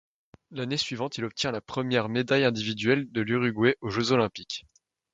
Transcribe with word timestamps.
L'année 0.49 0.77
suivante, 0.77 1.19
il 1.19 1.25
obtient 1.25 1.51
la 1.51 1.61
première 1.61 2.09
médaille 2.09 2.43
individuelle 2.45 3.11
de 3.11 3.21
l'Uruguay 3.21 3.77
aux 3.81 3.91
Jeux 3.91 4.13
olympiques. 4.13 4.65